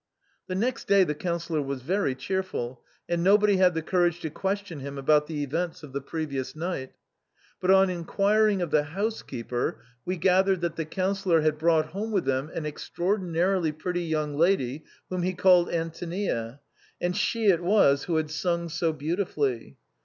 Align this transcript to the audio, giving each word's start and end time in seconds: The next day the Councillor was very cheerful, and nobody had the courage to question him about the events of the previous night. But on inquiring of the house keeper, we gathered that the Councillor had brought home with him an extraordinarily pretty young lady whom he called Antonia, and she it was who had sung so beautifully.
The 0.47 0.55
next 0.55 0.87
day 0.87 1.03
the 1.03 1.13
Councillor 1.13 1.61
was 1.61 1.83
very 1.83 2.15
cheerful, 2.15 2.81
and 3.07 3.23
nobody 3.23 3.57
had 3.57 3.75
the 3.75 3.83
courage 3.83 4.19
to 4.21 4.31
question 4.31 4.79
him 4.79 4.97
about 4.97 5.27
the 5.27 5.43
events 5.43 5.83
of 5.83 5.93
the 5.93 6.01
previous 6.01 6.55
night. 6.55 6.93
But 7.59 7.69
on 7.69 7.91
inquiring 7.91 8.63
of 8.63 8.71
the 8.71 8.81
house 8.81 9.21
keeper, 9.21 9.83
we 10.03 10.17
gathered 10.17 10.61
that 10.61 10.75
the 10.75 10.85
Councillor 10.85 11.41
had 11.41 11.59
brought 11.59 11.89
home 11.91 12.09
with 12.11 12.27
him 12.27 12.49
an 12.55 12.65
extraordinarily 12.65 13.71
pretty 13.73 14.01
young 14.05 14.35
lady 14.35 14.85
whom 15.11 15.21
he 15.21 15.35
called 15.35 15.69
Antonia, 15.69 16.61
and 16.99 17.15
she 17.15 17.49
it 17.49 17.61
was 17.61 18.05
who 18.05 18.15
had 18.15 18.31
sung 18.31 18.69
so 18.69 18.91
beautifully. 18.91 19.77